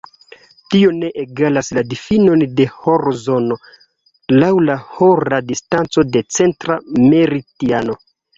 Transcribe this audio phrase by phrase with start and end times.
[0.75, 3.59] Tio ne egalas la difinon de horzono
[4.45, 8.01] laŭ la hora distanco de centra meridiano.